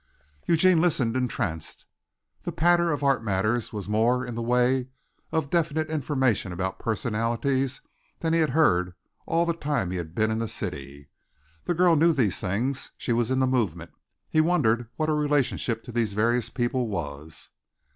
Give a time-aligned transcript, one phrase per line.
[0.47, 1.85] Eugene listened entranced.
[2.41, 4.87] This patter of art matters was more in the way
[5.31, 7.81] of definite information about personalities
[8.19, 8.93] than he had heard during
[9.27, 11.09] all the time he had been in the city.
[11.65, 12.89] The girl knew these things.
[12.97, 13.91] She was in the movement.
[14.27, 17.49] He wondered what her relationship to these various people was?